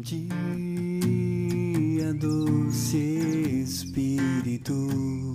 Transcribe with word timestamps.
dia, 0.00 0.24
doce 2.14 2.96
Espírito, 3.62 5.29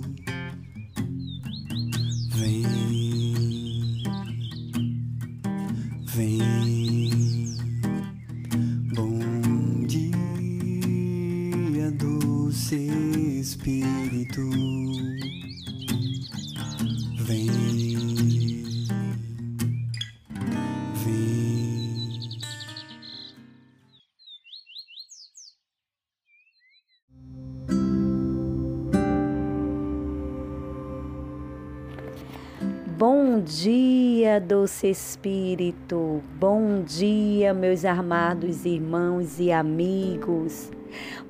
Bom 33.36 33.42
dia, 33.42 34.40
doce 34.40 34.88
Espírito. 34.88 36.22
Bom 36.40 36.80
dia, 36.82 37.52
meus 37.52 37.84
amados 37.84 38.64
irmãos 38.64 39.38
e 39.38 39.52
amigos. 39.52 40.70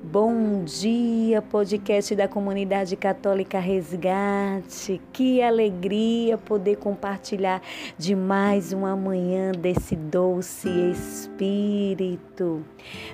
Bom 0.01 0.63
dia, 0.63 1.41
podcast 1.41 2.15
da 2.15 2.25
Comunidade 2.25 2.95
Católica 2.95 3.59
Resgate. 3.59 5.01
Que 5.11 5.41
alegria 5.41 6.37
poder 6.37 6.77
compartilhar 6.77 7.61
de 7.97 8.15
mais 8.15 8.71
uma 8.71 8.95
manhã 8.95 9.51
desse 9.51 9.93
doce 9.93 10.69
Espírito. 10.69 12.63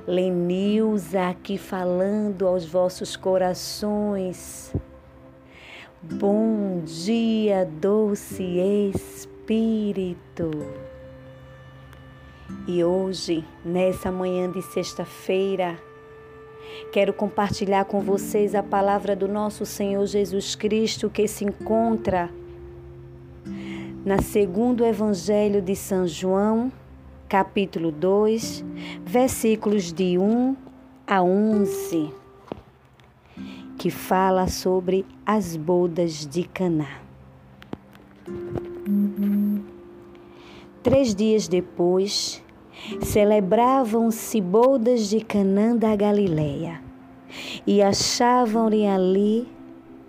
Lenilza 0.05 1.30
aqui 1.30 1.57
falando 1.57 2.47
aos 2.47 2.64
vossos 2.64 3.16
corações. 3.16 4.71
Bom 6.05 6.81
dia, 6.83 7.65
doce 7.79 8.43
Espírito. 8.93 10.51
E 12.67 12.83
hoje, 12.83 13.45
nessa 13.63 14.11
manhã 14.11 14.51
de 14.51 14.61
sexta-feira, 14.61 15.79
quero 16.91 17.13
compartilhar 17.13 17.85
com 17.85 18.01
vocês 18.01 18.53
a 18.53 18.61
palavra 18.61 19.15
do 19.15 19.29
nosso 19.29 19.65
Senhor 19.65 20.05
Jesus 20.05 20.55
Cristo 20.55 21.09
que 21.09 21.25
se 21.25 21.45
encontra 21.45 22.29
na 24.03 24.21
segundo 24.21 24.85
Evangelho 24.85 25.61
de 25.61 25.73
São 25.73 26.05
João, 26.05 26.69
capítulo 27.29 27.93
2, 27.93 28.65
versículos 29.05 29.93
de 29.93 30.17
1 30.17 30.53
a 31.07 31.23
11 31.23 32.22
que 33.77 33.89
fala 33.89 34.47
sobre 34.47 35.05
as 35.25 35.55
bodas 35.55 36.25
de 36.25 36.43
Caná. 36.43 37.02
Três 40.81 41.15
dias 41.15 41.47
depois, 41.47 42.43
celebravam-se 43.02 44.41
bodas 44.41 45.09
de 45.09 45.21
Canaã 45.21 45.75
da 45.75 45.95
Galileia 45.95 46.81
e 47.65 47.81
achavam-lhe 47.81 48.85
ali 48.85 49.47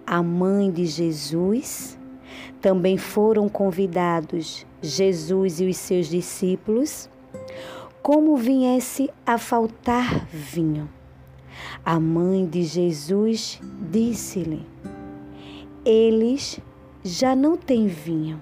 a 0.06 0.22
mãe 0.22 0.70
de 0.70 0.84
Jesus. 0.86 1.98
Também 2.60 2.96
foram 2.96 3.48
convidados 3.48 4.66
Jesus 4.82 5.60
e 5.60 5.66
os 5.66 5.76
seus 5.76 6.08
discípulos, 6.08 7.08
como 8.02 8.36
viesse 8.36 9.10
a 9.24 9.38
faltar 9.38 10.26
vinho. 10.26 10.88
A 11.84 11.98
mãe 12.00 12.47
de 12.47 12.62
Jesus 12.62 13.60
disse-lhe: 13.91 14.66
Eles 15.84 16.61
já 17.02 17.34
não 17.36 17.56
têm 17.56 17.86
vinho. 17.86 18.40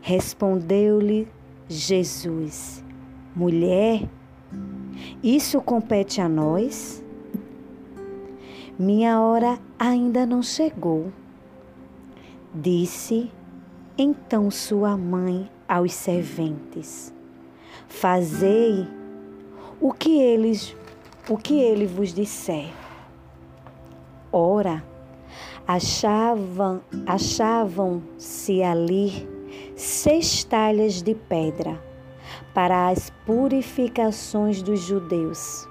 Respondeu-lhe 0.00 1.28
Jesus: 1.68 2.84
Mulher, 3.34 4.08
isso 5.22 5.60
compete 5.60 6.20
a 6.20 6.28
nós? 6.28 7.02
Minha 8.78 9.20
hora 9.20 9.58
ainda 9.78 10.26
não 10.26 10.42
chegou. 10.42 11.12
Disse 12.54 13.30
então 13.96 14.50
sua 14.50 14.96
mãe 14.96 15.48
aos 15.68 15.92
serventes: 15.94 17.12
Fazei 17.86 18.86
o 19.80 19.92
que 19.92 20.18
eles 20.18 20.76
o 21.28 21.36
que 21.36 21.60
ele 21.60 21.86
vos 21.86 22.12
disser. 22.12 22.72
Ora, 24.32 24.82
achavam 25.66 26.80
achavam-se 27.06 28.62
ali 28.62 29.28
seis 29.76 30.42
talhas 30.42 31.02
de 31.02 31.14
pedra 31.14 31.80
para 32.52 32.88
as 32.88 33.10
purificações 33.24 34.62
dos 34.62 34.80
judeus, 34.80 35.68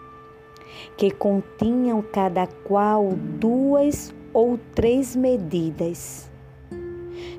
que 0.96 1.12
continham 1.12 2.02
cada 2.02 2.48
qual 2.48 3.10
duas 3.40 4.14
ou 4.34 4.58
três 4.74 5.16
medidas. 5.16 6.32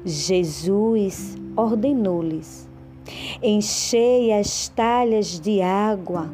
Jesus 0.05 1.37
ordenou-lhes: 1.57 2.69
Enchei 3.43 4.33
as 4.33 4.69
talhas 4.69 5.41
de 5.41 5.63
água 5.63 6.31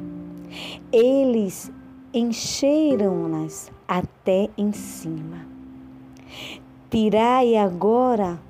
eles 0.93 1.71
encheram-nas 2.13 3.71
até 3.87 4.49
em 4.57 4.73
cima. 4.73 5.47
Tirai 6.91 7.57
agora, 7.57 8.41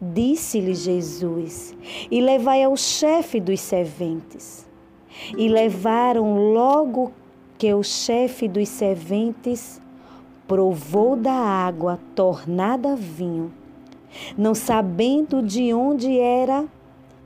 disse-lhe 0.00 0.74
Jesus, 0.74 1.76
e 2.10 2.20
levai 2.20 2.62
ao 2.62 2.76
chefe 2.76 3.38
dos 3.38 3.60
serventes. 3.60 4.66
E 5.36 5.48
levaram 5.48 6.52
logo 6.52 7.12
que 7.58 7.72
o 7.74 7.82
chefe 7.82 8.48
dos 8.48 8.68
serventes 8.68 9.80
provou 10.48 11.16
da 11.16 11.32
água 11.32 12.00
tornada 12.14 12.96
vinho, 12.96 13.52
não 14.36 14.54
sabendo 14.54 15.42
de 15.42 15.72
onde 15.72 16.18
era, 16.18 16.64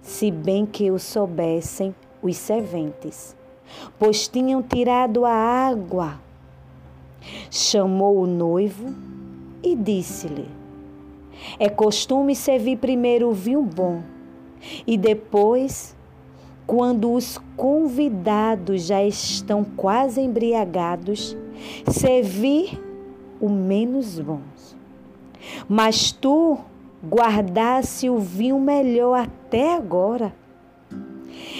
se 0.02 0.30
bem 0.30 0.66
que 0.66 0.90
o 0.90 0.98
soubessem 0.98 1.94
os 2.20 2.36
serventes 2.36 3.35
pois 3.98 4.28
tinham 4.28 4.62
tirado 4.62 5.24
a 5.24 5.32
água. 5.32 6.20
Chamou 7.50 8.18
o 8.18 8.26
noivo 8.26 8.94
e 9.62 9.74
disse-lhe: 9.74 10.48
É 11.58 11.68
costume 11.68 12.36
servir 12.36 12.78
primeiro 12.78 13.28
o 13.28 13.32
vinho 13.32 13.62
bom 13.62 14.02
e 14.86 14.96
depois, 14.96 15.96
quando 16.66 17.12
os 17.12 17.38
convidados 17.56 18.86
já 18.86 19.02
estão 19.02 19.64
quase 19.64 20.20
embriagados, 20.20 21.36
servir 21.88 22.80
o 23.40 23.48
menos 23.48 24.18
bom. 24.18 24.40
Mas 25.68 26.10
tu 26.10 26.58
guardasse 27.04 28.10
o 28.10 28.18
vinho 28.18 28.58
melhor 28.58 29.18
até 29.18 29.74
agora. 29.74 30.34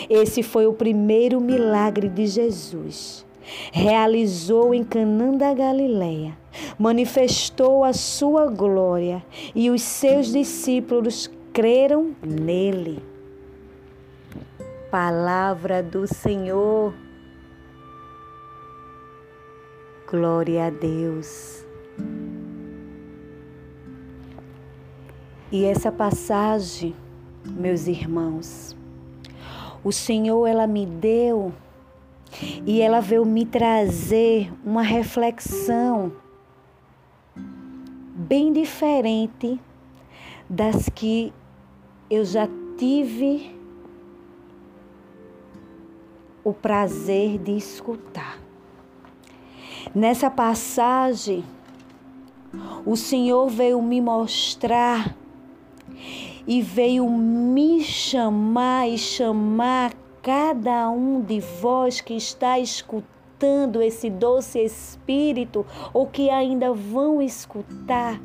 Esse 0.09 0.43
foi 0.43 0.67
o 0.67 0.73
primeiro 0.73 1.41
milagre 1.41 2.09
de 2.09 2.27
Jesus. 2.27 3.25
Realizou 3.73 4.75
em 4.75 4.83
Canaã 4.83 5.37
da 5.37 5.55
Galileia, 5.55 6.37
manifestou 6.79 7.85
a 7.85 7.93
sua 7.93 8.47
glória 8.47 9.25
e 9.55 9.71
os 9.71 9.83
seus 9.83 10.33
discípulos 10.33 11.31
creram 11.53 12.15
nele. 12.21 13.03
Palavra 14.91 15.83
do 15.83 16.07
Senhor. 16.07 16.93
Glória 20.11 20.67
a 20.67 20.71
Deus. 20.71 21.65
E 25.51 25.65
essa 25.65 25.91
passagem, 25.91 26.95
meus 27.45 27.87
irmãos, 27.87 28.76
o 29.87 29.93
Senhor 29.93 30.49
ela 30.49 30.67
me 30.67 30.85
deu 30.85 31.53
e 32.67 32.81
ela 32.81 32.99
veio 32.99 33.25
me 33.25 33.47
trazer 33.47 34.53
uma 34.65 34.83
reflexão 34.83 36.11
bem 37.37 38.53
diferente 38.53 39.61
das 40.51 40.89
que 40.89 41.33
eu 42.11 42.25
já 42.25 42.49
tive 42.77 43.57
o 46.43 46.53
prazer 46.53 47.39
de 47.39 47.57
escutar. 47.57 48.41
Nessa 49.95 50.29
passagem, 50.29 51.45
o 52.85 52.97
Senhor 52.97 53.49
veio 53.49 53.81
me 53.81 54.01
mostrar 54.01 55.17
e 56.47 56.63
veio 56.63 57.09
me 57.11 57.83
chamar 57.83 58.89
e 58.89 58.97
chamar 58.97 59.93
cada 60.23 60.89
um 60.91 61.21
de 61.21 61.41
vós 61.41 62.01
que 62.01 62.15
está 62.15 62.59
escutando 62.59 63.83
esse 63.83 64.09
doce 64.09 64.59
Espírito 64.59 65.67
ou 65.93 66.07
que 66.07 66.31
ainda 66.31 66.73
vão 66.73 67.21
escutar 67.21 68.21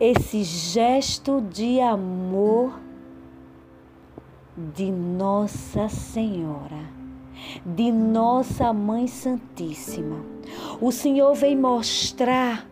esse 0.00 0.42
gesto 0.42 1.40
de 1.40 1.80
amor 1.80 2.80
de 4.74 4.90
Nossa 4.90 5.88
Senhora, 5.88 6.90
de 7.64 7.90
Nossa 7.90 8.72
Mãe 8.72 9.06
Santíssima. 9.06 10.24
O 10.80 10.92
Senhor 10.92 11.34
vem 11.34 11.56
mostrar 11.56 12.68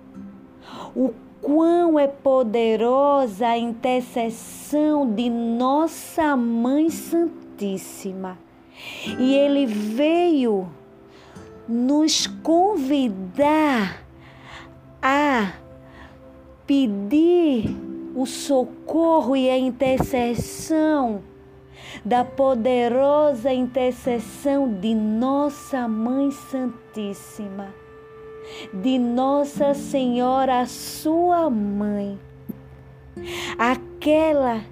o 0.95 1.13
quão 1.43 1.99
é 1.99 2.07
poderosa 2.07 3.49
a 3.49 3.59
intercessão 3.59 5.11
de 5.13 5.29
Nossa 5.29 6.37
Mãe 6.37 6.91
Santíssima. 6.91 8.39
E 9.19 9.35
Ele 9.35 9.67
veio 9.67 10.69
nos 11.69 12.27
convidar 12.27 14.03
a 15.03 15.53
pedir 16.67 17.77
o 18.15 18.27
socorro 18.27 19.37
e 19.37 19.49
a 19.49 19.59
intercessão 19.59 21.23
da 22.05 22.25
poderosa 22.25 23.53
intercessão 23.53 24.73
de 24.73 24.95
Nossa 24.95 25.89
Mãe 25.89 26.31
Santíssima, 26.31 27.75
de 28.73 28.99
Nossa 28.99 29.75
Senhora, 29.75 30.67
sua 30.67 31.49
mãe, 31.51 32.19
aquela 33.59 34.63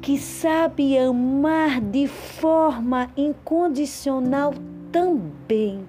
que 0.00 0.18
sabe 0.18 0.96
amar 0.96 1.80
de 1.80 2.06
forma 2.06 3.10
incondicional 3.16 4.54
também, 4.92 5.88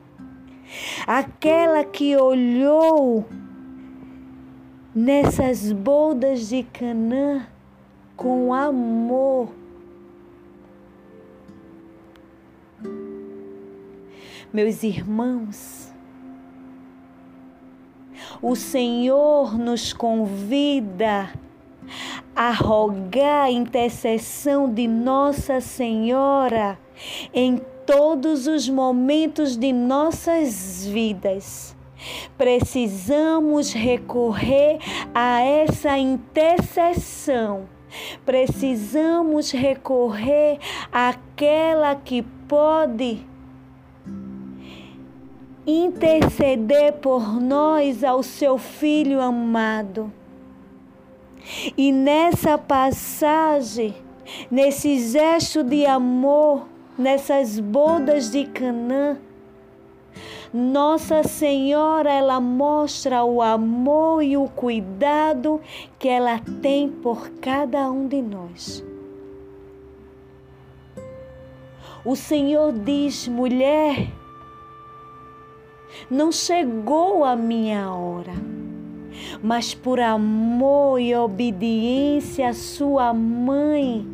aquela 1.05 1.83
que 1.83 2.15
olhou 2.17 3.25
nessas 4.93 5.71
bodas 5.71 6.49
de 6.49 6.63
Canaã 6.63 7.45
com 8.15 8.51
amor. 8.51 9.49
Meus 14.51 14.81
irmãos, 14.81 15.86
o 18.41 18.55
Senhor 18.55 19.57
nos 19.57 19.93
convida 19.93 21.29
a 22.35 22.51
rogar 22.51 23.45
a 23.45 23.51
intercessão 23.51 24.71
de 24.71 24.87
Nossa 24.87 25.59
Senhora 25.59 26.77
em 27.33 27.61
todos 27.85 28.47
os 28.47 28.67
momentos 28.67 29.57
de 29.57 29.71
nossas 29.71 30.85
vidas. 30.85 31.75
Precisamos 32.37 33.73
recorrer 33.73 34.77
a 35.15 35.41
essa 35.41 35.97
intercessão. 35.97 37.67
Precisamos 38.25 39.51
recorrer 39.51 40.59
àquela 40.91 41.95
que 41.95 42.21
pode 42.47 43.25
interceder 45.67 46.93
por 46.93 47.41
nós 47.41 48.01
ao 48.01 48.23
seu 48.23 48.57
Filho 48.57 49.21
amado. 49.21 50.11
E 51.77 51.91
nessa 51.91 52.57
passagem, 52.57 53.93
nesse 54.49 54.97
gesto 54.99 55.63
de 55.63 55.85
amor, 55.85 56.65
nessas 56.97 57.59
bodas 57.59 58.31
de 58.31 58.45
Canaã, 58.45 59.17
nossa 60.53 61.23
Senhora, 61.23 62.11
ela 62.11 62.39
mostra 62.39 63.23
o 63.25 63.41
amor 63.41 64.23
e 64.23 64.37
o 64.37 64.47
cuidado 64.47 65.59
que 65.99 66.07
ela 66.07 66.39
tem 66.61 66.87
por 66.87 67.29
cada 67.41 67.91
um 67.91 68.07
de 68.07 68.21
nós. 68.21 68.83
O 72.05 72.15
Senhor 72.15 72.71
diz, 72.71 73.27
mulher, 73.27 74.09
não 76.09 76.31
chegou 76.31 77.23
a 77.23 77.35
minha 77.35 77.91
hora. 77.91 78.33
Mas 79.41 79.73
por 79.73 79.99
amor 79.99 80.99
e 80.99 81.15
obediência 81.15 82.49
à 82.49 82.53
sua 82.53 83.13
mãe, 83.13 84.05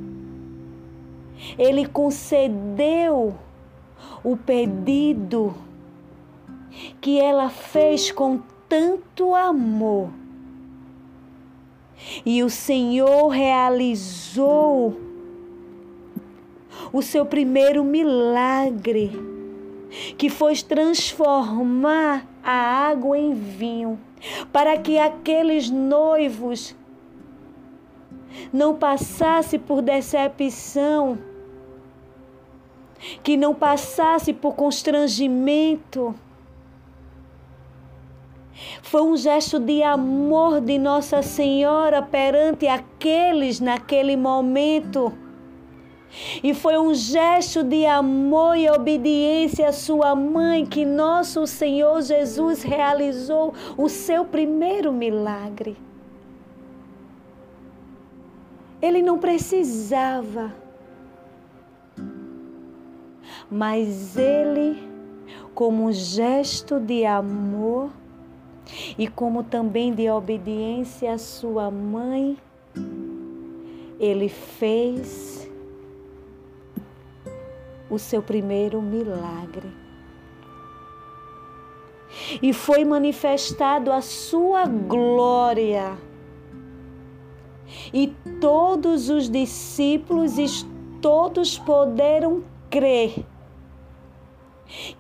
ele 1.58 1.86
concedeu 1.86 3.36
o 4.24 4.38
pedido 4.38 5.54
que 7.02 7.20
ela 7.20 7.50
fez 7.50 8.12
com 8.12 8.40
tanto 8.68 9.36
amor. 9.36 10.10
E 12.26 12.44
o 12.44 12.50
Senhor 12.50 13.28
realizou 13.28 14.98
o 16.92 17.02
seu 17.02 17.26
primeiro 17.26 17.84
milagre 17.84 19.33
que 20.18 20.30
foi 20.30 20.56
transformar 20.56 22.26
a 22.44 22.52
água 22.52 23.18
em 23.18 23.34
vinho, 23.34 24.00
para 24.52 24.78
que 24.78 24.98
aqueles 24.98 25.70
noivos 25.70 26.76
não 28.52 28.76
passassem 28.76 29.60
por 29.60 29.82
decepção, 29.82 31.18
que 33.22 33.38
não 33.38 33.54
passasse 33.54 34.34
por 34.34 34.56
constrangimento. 34.56 36.16
Foi 38.82 39.02
um 39.02 39.18
gesto 39.18 39.60
de 39.60 39.84
amor 39.84 40.62
de 40.62 40.78
Nossa 40.78 41.22
Senhora 41.22 42.02
perante 42.02 42.68
aqueles 42.68 43.60
naquele 43.60 44.16
momento 44.16 45.12
e 46.44 46.54
foi 46.54 46.78
um 46.78 46.94
gesto 46.94 47.64
de 47.64 47.86
amor 47.86 48.56
e 48.56 48.70
obediência 48.70 49.70
à 49.70 49.72
sua 49.72 50.16
mãe 50.16 50.66
que 50.66 50.86
nosso 50.86 51.46
Senhor 51.48 52.02
Jesus 52.02 52.62
realizou 52.62 53.54
o 53.78 53.90
seu 53.90 54.24
primeiro 54.24 54.92
milagre. 54.92 55.76
Ele 58.82 59.02
não 59.02 59.18
precisava, 59.18 60.54
mas 63.50 64.18
ele, 64.18 64.84
como 65.56 65.86
um 65.86 65.92
gesto 65.92 66.80
de 66.80 67.06
amor 67.06 67.90
e 68.98 69.08
como 69.08 69.44
também 69.44 69.94
de 69.94 70.10
obediência 70.10 71.14
à 71.14 71.18
sua 71.18 71.72
mãe, 71.72 72.38
ele 74.00 74.28
fez 74.28 75.43
o 77.94 78.00
seu 78.00 78.22
primeiro 78.22 78.82
milagre. 78.82 79.70
E 82.42 82.54
foi 82.54 82.86
manifestado 82.86 83.92
a 83.92 84.02
sua 84.02 84.66
glória. 84.66 85.98
E 87.94 88.14
todos 88.40 89.10
os 89.10 89.30
discípulos 89.30 90.38
e 90.38 90.46
todos 91.02 91.58
puderam 91.58 92.44
crer 92.70 93.26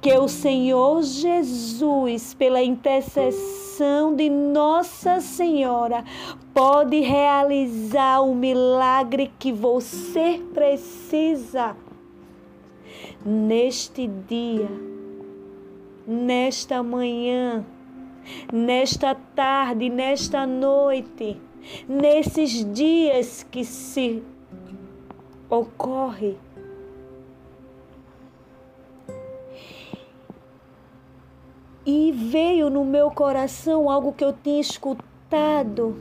que 0.02 0.14
o 0.14 0.28
Senhor 0.28 1.02
Jesus, 1.02 2.34
pela 2.34 2.62
intercessão 2.62 4.16
de 4.16 4.30
Nossa 4.30 5.20
Senhora, 5.20 6.04
pode 6.54 7.00
realizar 7.00 8.22
o 8.22 8.36
milagre 8.36 9.32
que 9.40 9.52
você 9.52 10.42
precisa 10.54 11.76
neste 13.26 14.08
dia, 14.08 14.70
nesta 16.06 16.84
manhã, 16.84 17.66
nesta 18.52 19.16
tarde, 19.16 19.90
nesta 19.90 20.46
noite, 20.46 21.40
nesses 21.88 22.66
dias 22.74 23.44
que 23.44 23.64
se 23.64 24.24
ocorre. 25.50 26.38
E 31.86 32.14
veio 32.14 32.70
no 32.70 32.86
meu 32.86 33.12
coração 33.12 33.90
algo 33.90 34.14
que 34.14 34.24
eu 34.24 34.32
tinha 34.32 34.62
escutado, 34.62 35.98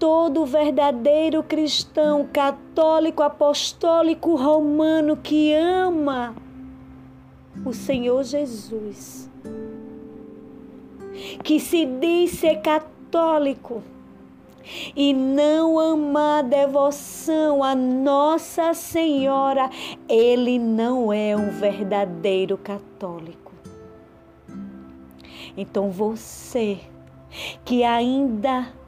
todo 0.00 0.46
verdadeiro 0.46 1.42
cristão 1.42 2.26
católico, 2.32 3.22
apostólico, 3.22 4.34
romano 4.34 5.14
que 5.14 5.52
ama 5.52 6.34
o 7.66 7.74
Senhor 7.74 8.24
Jesus, 8.24 9.30
que 11.44 11.60
se 11.60 11.84
diz 11.84 12.30
ser 12.30 12.62
católico, 12.62 13.82
e 14.96 15.12
não 15.12 15.78
amar 15.78 16.44
devoção 16.44 17.62
a 17.62 17.74
Nossa 17.74 18.72
Senhora, 18.72 19.68
ele 20.08 20.58
não 20.58 21.12
é 21.12 21.36
um 21.36 21.50
verdadeiro 21.50 22.56
católico. 22.56 23.52
Então 25.56 25.90
você 25.90 26.78
que 27.64 27.82
ainda 27.82 28.79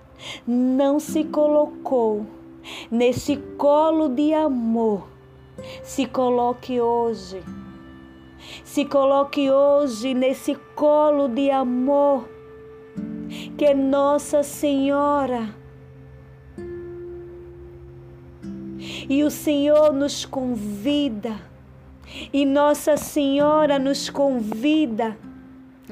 não 0.47 0.99
se 0.99 1.25
colocou 1.25 2.27
nesse 2.91 3.37
colo 3.57 4.09
de 4.09 4.33
amor, 4.33 5.09
se 5.83 6.07
coloque 6.07 6.81
hoje. 6.81 7.43
Se 8.65 8.85
coloque 8.85 9.51
hoje 9.51 10.15
nesse 10.15 10.55
colo 10.75 11.29
de 11.29 11.51
amor 11.51 12.29
que 13.57 13.73
Nossa 13.73 14.43
Senhora 14.43 15.55
e 19.09 19.23
o 19.23 19.31
Senhor 19.31 19.93
nos 19.93 20.25
convida 20.25 21.37
e 22.33 22.45
Nossa 22.45 22.97
Senhora 22.97 23.79
nos 23.79 24.11
convida 24.11 25.17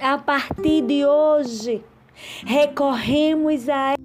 a 0.01 0.19
partir 0.19 0.83
de 0.83 1.05
hoje 1.05 1.85
recorremos 2.45 3.69
a 3.69 4.00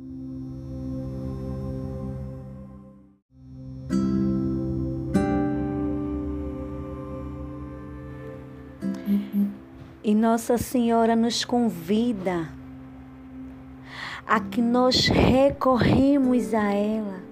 E 10.08 10.14
Nossa 10.14 10.56
Senhora 10.56 11.16
nos 11.16 11.44
convida 11.44 12.48
a 14.28 14.40
que 14.40 14.62
nós 14.62 15.08
recorremos 15.08 16.54
a 16.54 16.72
ela, 16.72 17.24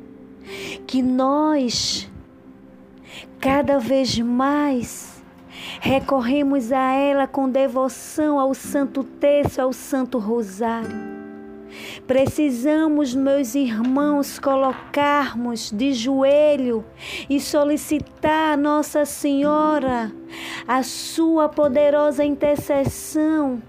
que 0.87 1.03
nós 1.03 2.09
cada 3.39 3.77
vez 3.77 4.17
mais 4.17 5.23
recorremos 5.81 6.71
a 6.71 6.93
ela 6.95 7.27
com 7.27 7.47
devoção 7.47 8.39
ao 8.39 8.55
Santo 8.55 9.03
Terço, 9.03 9.61
ao 9.61 9.71
Santo 9.71 10.17
Rosário. 10.17 11.12
Precisamos, 12.07 13.15
meus 13.15 13.55
irmãos, 13.55 14.37
colocarmos 14.37 15.71
de 15.71 15.93
joelho 15.93 16.83
e 17.29 17.39
solicitar 17.39 18.53
a 18.53 18.57
Nossa 18.57 19.05
Senhora 19.05 20.11
a 20.67 20.83
sua 20.83 21.47
poderosa 21.47 22.25
intercessão 22.25 23.63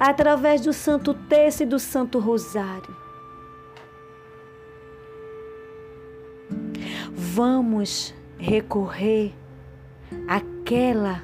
através 0.00 0.62
do 0.62 0.72
Santo 0.72 1.14
Terço 1.14 1.62
e 1.62 1.66
do 1.66 1.78
Santo 1.78 2.18
Rosário. 2.18 2.96
Vamos 7.12 8.12
recorrer 8.36 9.32
àquela 10.26 11.22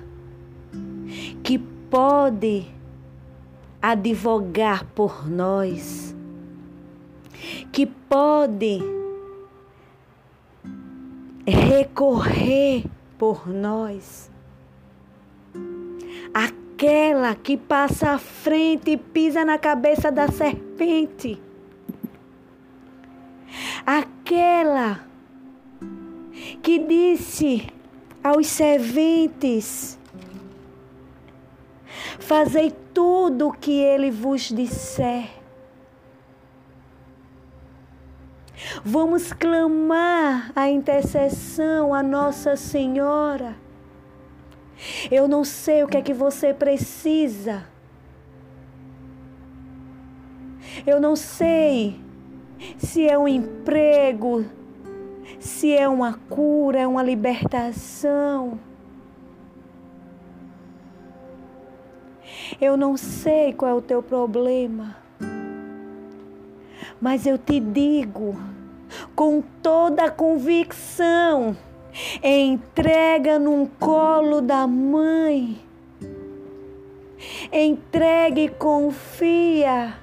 que 1.43 1.59
pode 1.59 2.78
advogar 3.81 4.85
por 4.95 5.29
nós, 5.29 6.15
que 7.73 7.87
pode 7.87 8.81
recorrer 11.47 12.85
por 13.17 13.49
nós, 13.49 14.31
aquela 16.35 17.35
que 17.35 17.57
passa 17.57 18.11
à 18.11 18.19
frente 18.19 18.91
e 18.91 18.97
pisa 18.97 19.45
na 19.45 19.59
cabeça 19.59 20.11
da 20.11 20.29
serpente, 20.29 21.41
aquela 23.87 25.07
que 26.63 26.79
disse 26.79 27.67
aos 28.23 28.47
serventes: 28.47 29.99
Fazei 32.19 32.75
tudo 32.99 33.47
o 33.47 33.53
que 33.53 33.71
ele 33.71 34.11
vos 34.11 34.49
disser. 34.49 35.29
Vamos 38.85 39.33
clamar 39.33 40.51
a 40.57 40.69
intercessão 40.69 41.95
a 41.95 42.03
Nossa 42.03 42.57
Senhora. 42.57 43.55
Eu 45.13 45.29
não 45.29 45.45
sei 45.45 45.85
o 45.85 45.87
que 45.87 45.97
é 45.97 46.03
que 46.03 46.13
você 46.13 46.53
precisa. 46.53 47.65
Eu 50.85 51.01
não 51.01 51.15
sei 51.15 52.01
se 52.79 53.09
é 53.09 53.17
um 53.17 53.29
emprego, 53.29 54.45
se 55.39 55.73
é 55.73 55.89
uma 55.89 56.15
cura, 56.15 56.81
é 56.81 56.87
uma 56.87 57.05
libertação. 57.05 58.59
Eu 62.61 62.77
não 62.77 62.97
sei 62.97 63.53
qual 63.53 63.71
é 63.71 63.75
o 63.75 63.81
teu 63.81 64.03
problema, 64.03 64.97
mas 67.01 67.25
eu 67.25 67.39
te 67.39 67.61
digo 67.61 68.37
com 69.15 69.41
toda 69.63 70.07
a 70.07 70.11
convicção: 70.11 71.57
entrega 72.23 73.39
num 73.39 73.65
colo 73.65 74.41
da 74.41 74.67
mãe. 74.67 75.61
Entregue 77.53 78.43
e 78.43 78.49
confia. 78.49 79.95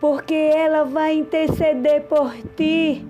Porque 0.00 0.34
ela 0.34 0.84
vai 0.84 1.14
interceder 1.14 2.02
por 2.02 2.34
ti. 2.54 3.04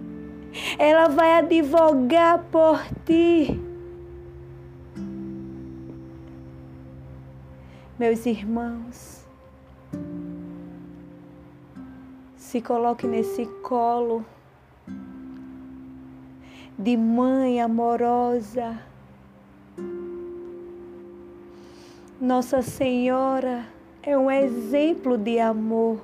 Ela 0.78 1.08
vai 1.08 1.34
advogar 1.34 2.44
por 2.50 2.80
ti. 3.04 3.67
Meus 7.98 8.26
irmãos, 8.26 9.26
se 12.36 12.62
coloque 12.62 13.08
nesse 13.08 13.44
colo 13.60 14.24
de 16.78 16.96
mãe 16.96 17.60
amorosa. 17.60 18.78
Nossa 22.20 22.62
Senhora 22.62 23.66
é 24.00 24.16
um 24.16 24.30
exemplo 24.30 25.18
de 25.18 25.40
amor. 25.40 26.00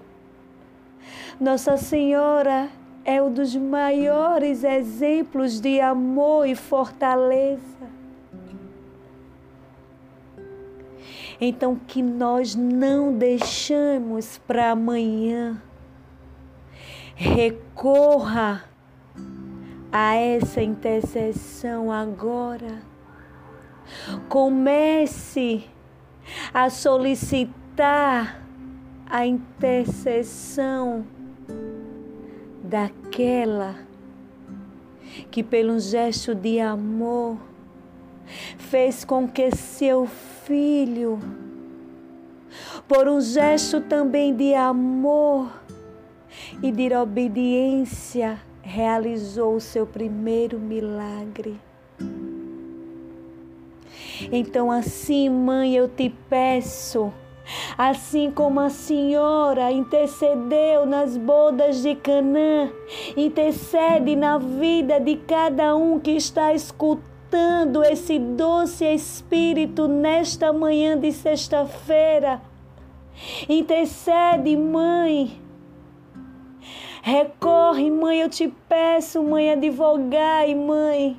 Nossa 1.41 1.77
Senhora 1.77 2.71
é 3.05 3.23
um 3.23 3.33
dos 3.33 3.55
maiores 3.55 4.65
exemplos 4.65 5.61
de 5.61 5.81
amor 5.81 6.49
e 6.49 6.57
fortaleza. 6.57 8.04
Então, 11.41 11.77
que 11.77 12.03
nós 12.03 12.55
não 12.55 13.17
deixamos 13.17 14.39
para 14.39 14.71
amanhã. 14.71 15.61
Recorra 17.17 18.65
a 19.93 20.15
essa 20.15 20.63
intercessão 20.63 21.91
agora. 21.93 22.83
Comece 24.29 25.65
a 26.53 26.71
solicitar 26.71 28.43
a 29.09 29.27
intercessão 29.27 31.05
daquela 32.63 33.77
que, 35.31 35.43
pelo 35.43 35.79
gesto 35.79 36.35
de 36.35 36.59
amor, 36.59 37.39
fez 38.59 39.05
com 39.05 39.29
que 39.29 39.51
seu 39.55 40.07
filho, 40.07 40.34
por 42.87 43.09
um 43.09 43.21
gesto 43.21 43.81
também 43.81 44.35
de 44.35 44.55
amor 44.55 45.51
e 46.63 46.71
de 46.71 46.95
obediência, 46.95 48.39
realizou 48.63 49.57
o 49.57 49.61
seu 49.61 49.87
primeiro 49.87 50.59
milagre. 50.59 51.59
Então, 54.31 54.71
assim, 54.71 55.29
mãe, 55.29 55.75
eu 55.75 55.89
te 55.89 56.11
peço. 56.29 57.13
Assim 57.77 58.31
como 58.31 58.61
a 58.61 58.71
senhora 58.71 59.71
intercedeu 59.71 60.87
nas 60.87 61.17
bodas 61.17 61.83
de 61.83 61.95
Canaã, 61.95 62.71
intercede 63.17 64.17
na 64.17 64.39
vida 64.39 64.99
de 64.99 65.17
cada 65.17 65.77
um 65.77 66.01
que 66.01 66.13
está 66.13 66.55
escutando 66.55 67.14
esse 67.85 68.19
doce 68.19 68.85
Espírito 68.85 69.87
nesta 69.87 70.53
manhã 70.53 70.99
de 70.99 71.13
sexta-feira. 71.13 72.41
Intercede, 73.49 74.57
mãe. 74.57 75.41
Recorre, 77.03 77.91
mãe, 77.91 78.21
eu 78.21 78.29
te 78.29 78.49
peço, 78.69 79.23
mãe, 79.23 79.53
advogai, 79.53 80.55
mãe, 80.55 81.17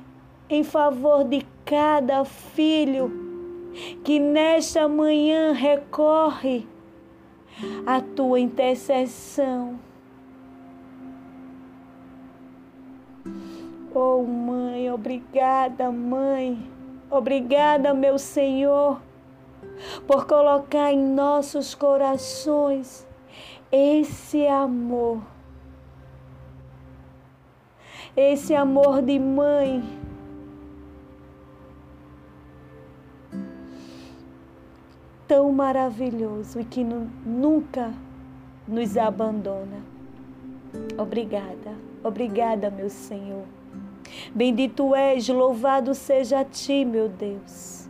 em 0.50 0.64
favor 0.64 1.24
de 1.24 1.46
cada 1.64 2.24
filho 2.24 3.10
que 4.04 4.18
nesta 4.18 4.88
manhã 4.88 5.52
recorre 5.52 6.66
a 7.86 8.00
tua 8.00 8.40
intercessão. 8.40 9.78
Oh, 13.98 14.22
mãe, 14.24 14.92
obrigada, 14.92 15.90
mãe. 15.90 16.70
Obrigada, 17.10 17.94
meu 17.94 18.18
Senhor, 18.18 19.00
por 20.06 20.26
colocar 20.26 20.92
em 20.92 21.02
nossos 21.02 21.74
corações 21.74 23.08
esse 23.72 24.46
amor. 24.46 25.22
Esse 28.14 28.54
amor 28.54 29.00
de 29.00 29.18
mãe. 29.18 29.82
Tão 35.26 35.50
maravilhoso 35.50 36.60
e 36.60 36.66
que 36.66 36.84
nunca 36.84 37.94
nos 38.68 38.98
abandona. 38.98 39.80
Obrigada, 40.98 41.72
obrigada, 42.04 42.70
meu 42.70 42.90
Senhor. 42.90 43.55
Bendito 44.34 44.94
és, 44.94 45.28
louvado 45.28 45.94
seja 45.94 46.40
a 46.40 46.44
ti, 46.44 46.84
meu 46.84 47.08
Deus. 47.08 47.88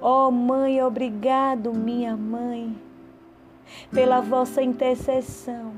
Ó 0.00 0.28
oh, 0.28 0.30
Mãe, 0.30 0.82
obrigado, 0.82 1.72
minha 1.72 2.16
mãe, 2.16 2.76
pela 3.90 4.20
vossa 4.20 4.62
intercessão. 4.62 5.72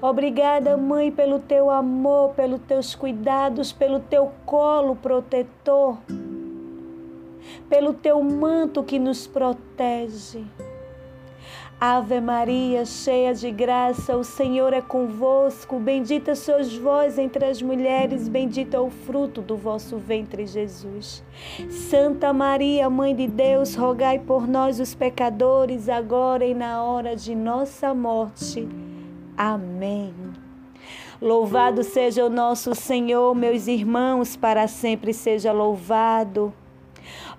Obrigada, 0.00 0.76
Mãe, 0.76 1.10
pelo 1.10 1.38
teu 1.38 1.70
amor, 1.70 2.34
pelos 2.34 2.60
teus 2.62 2.94
cuidados, 2.94 3.72
pelo 3.72 4.00
teu 4.00 4.32
colo 4.44 4.96
protetor, 4.96 5.98
pelo 7.68 7.92
teu 7.92 8.22
manto 8.22 8.82
que 8.82 8.98
nos 8.98 9.26
protege. 9.26 10.44
Ave 11.80 12.20
Maria, 12.20 12.84
cheia 12.84 13.32
de 13.32 13.50
graça, 13.50 14.14
o 14.14 14.22
Senhor 14.22 14.70
é 14.74 14.82
convosco. 14.82 15.78
Bendita 15.78 16.34
sois 16.34 16.76
vós 16.76 17.18
entre 17.18 17.42
as 17.46 17.62
mulheres, 17.62 18.28
bendito 18.28 18.74
é 18.74 18.78
o 18.78 18.90
fruto 18.90 19.40
do 19.40 19.56
vosso 19.56 19.96
ventre, 19.96 20.46
Jesus. 20.46 21.24
Santa 21.70 22.34
Maria, 22.34 22.90
Mãe 22.90 23.16
de 23.16 23.26
Deus, 23.26 23.74
rogai 23.74 24.18
por 24.18 24.46
nós, 24.46 24.78
os 24.78 24.94
pecadores, 24.94 25.88
agora 25.88 26.44
e 26.44 26.52
na 26.52 26.84
hora 26.84 27.16
de 27.16 27.34
nossa 27.34 27.94
morte. 27.94 28.68
Amém. 29.34 30.12
Louvado 31.18 31.82
seja 31.82 32.26
o 32.26 32.28
nosso 32.28 32.74
Senhor, 32.74 33.34
meus 33.34 33.66
irmãos, 33.66 34.36
para 34.36 34.68
sempre 34.68 35.14
seja 35.14 35.50
louvado. 35.50 36.52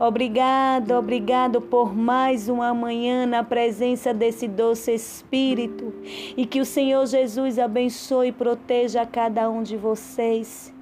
Obrigado, 0.02 0.94
obrigado 0.94 1.62
por 1.62 1.96
mais 1.96 2.50
uma 2.50 2.74
manhã 2.74 3.28
na 3.28 3.44
presença 3.44 4.12
desse 4.12 4.48
doce 4.48 4.92
Espírito 4.92 5.94
e 6.36 6.44
que 6.44 6.60
o 6.60 6.66
Senhor 6.66 7.06
Jesus 7.06 7.60
abençoe 7.60 8.30
e 8.30 8.32
proteja 8.32 9.06
cada 9.06 9.48
um 9.48 9.62
de 9.62 9.78
vocês. 9.78 10.74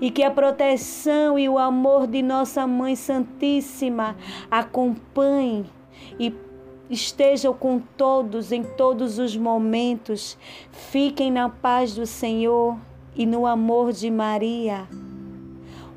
E 0.00 0.12
que 0.12 0.22
a 0.22 0.30
proteção 0.30 1.36
e 1.36 1.48
o 1.48 1.58
amor 1.58 2.06
de 2.06 2.22
nossa 2.22 2.64
Mãe 2.64 2.94
Santíssima 2.94 4.14
acompanhe 4.48 5.64
e 6.16 6.32
estejam 6.88 7.52
com 7.52 7.80
todos 7.80 8.52
em 8.52 8.62
todos 8.62 9.18
os 9.18 9.36
momentos. 9.36 10.38
Fiquem 10.70 11.32
na 11.32 11.48
paz 11.48 11.96
do 11.96 12.06
Senhor 12.06 12.78
e 13.16 13.26
no 13.26 13.44
amor 13.44 13.90
de 13.90 14.08
Maria. 14.08 14.86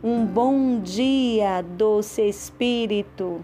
Um 0.08 0.24
bom 0.24 0.82
dia, 0.82 1.64
doce 1.64 2.22
Espírito. 2.22 3.44